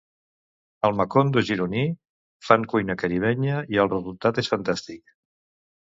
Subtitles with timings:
[0.87, 1.83] Al Macondo gironí
[2.47, 5.19] fan cuina caribenya i el resultat és fantàstic.